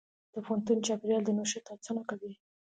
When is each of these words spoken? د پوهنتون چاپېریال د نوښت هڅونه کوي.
د 0.33 0.35
پوهنتون 0.45 0.77
چاپېریال 0.85 1.23
د 1.25 1.29
نوښت 1.37 1.65
هڅونه 1.71 2.01
کوي. 2.09 2.33